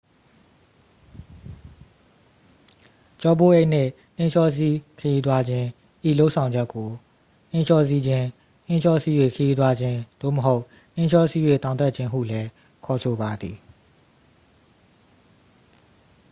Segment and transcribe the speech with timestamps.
[3.21, 5.67] ကျောပိုးအိတ်နှင့် နှင်းလျှောစီး ခရီးသွားခြင်း
[6.09, 6.89] ဤလုပ်ဆောင်ချက်ကို
[7.51, 8.27] နှင်းလျှောစီးခြင်း
[8.67, 10.63] နှင်းလျှောစီး၍ ခရီးသွားခြင်း သို့မဟုတ်
[10.95, 12.49] နှင်းလျှောစီး၍ တောင်တက်ခြင်း ဟုလည်း
[12.85, 13.55] ခေါ်ဆိုပါသည်